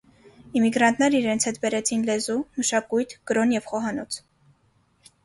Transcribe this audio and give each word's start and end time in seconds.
Իմիգրանտները 0.59 1.19
իրենց 1.23 1.43
հետ 1.49 1.59
բերեցին 1.65 2.05
լեզու, 2.07 2.37
մշակույթ, 2.61 3.13
կրոն 3.33 3.55
և 3.57 3.69
խոհանոց։ 3.73 4.19